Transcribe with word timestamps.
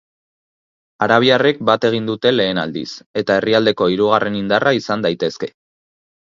Arabiarrek 1.05 1.59
bat 1.69 1.85
egin 1.89 2.09
dute 2.11 2.31
lehen 2.37 2.61
aldiz, 2.61 2.87
eta 3.23 3.37
herrialdeko 3.41 3.91
hirugarren 3.97 4.41
indarra 4.41 4.75
izan 4.81 5.05
daitezke. 5.09 5.53